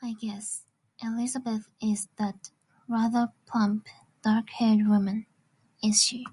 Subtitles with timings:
[0.00, 0.64] I guess,
[1.02, 2.52] Elizabeth is that
[2.86, 3.88] rather plump,
[4.22, 5.26] dark-haired woman,
[5.82, 6.24] is she?